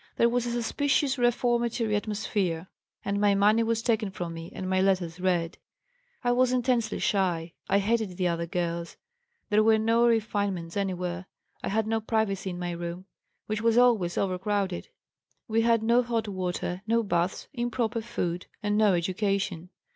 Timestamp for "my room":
12.57-13.05